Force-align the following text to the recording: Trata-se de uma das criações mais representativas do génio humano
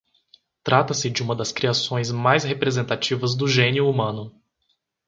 Trata-se 0.63 1.11
de 1.11 1.21
uma 1.21 1.35
das 1.35 1.51
criações 1.51 2.09
mais 2.09 2.43
representativas 2.43 3.35
do 3.35 3.47
génio 3.47 3.87
humano 3.87 4.33